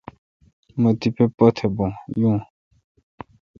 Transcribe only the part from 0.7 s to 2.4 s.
مہ تیپہ پتھ یون۔